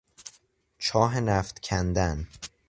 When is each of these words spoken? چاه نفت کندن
چاه 0.79 1.19
نفت 1.19 1.59
کندن 1.61 2.27